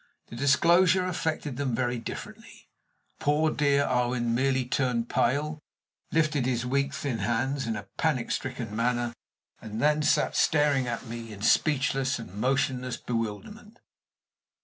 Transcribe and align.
The 0.29 0.35
disclosure 0.35 1.05
affected 1.05 1.57
them 1.57 1.75
very 1.75 1.99
differently. 1.99 2.67
Poor 3.19 3.51
dear 3.51 3.85
Owen 3.87 4.33
merely 4.33 4.65
turned 4.65 5.09
pale, 5.09 5.59
lifted 6.11 6.47
his 6.47 6.65
weak, 6.65 6.91
thin 6.91 7.19
hands 7.19 7.67
in 7.67 7.75
a 7.75 7.85
panic 7.99 8.31
stricken 8.31 8.75
manner, 8.75 9.13
and 9.61 9.79
then 9.79 10.01
sat 10.01 10.35
staring 10.35 10.87
at 10.87 11.05
me 11.05 11.31
in 11.31 11.43
speechless 11.43 12.17
and 12.17 12.33
motionless 12.33 12.97
bewilderment. 12.97 13.77